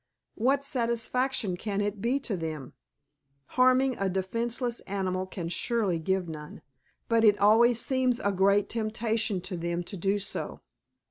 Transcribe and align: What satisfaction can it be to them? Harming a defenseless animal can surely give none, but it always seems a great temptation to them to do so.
What 0.33 0.65
satisfaction 0.65 1.55
can 1.55 1.79
it 1.79 2.01
be 2.01 2.19
to 2.21 2.35
them? 2.35 2.73
Harming 3.49 3.97
a 3.99 4.09
defenseless 4.09 4.79
animal 4.87 5.27
can 5.27 5.47
surely 5.47 5.99
give 5.99 6.27
none, 6.27 6.63
but 7.07 7.23
it 7.23 7.37
always 7.37 7.79
seems 7.79 8.19
a 8.19 8.31
great 8.31 8.67
temptation 8.67 9.41
to 9.41 9.55
them 9.55 9.83
to 9.83 9.95
do 9.95 10.17
so. 10.17 10.61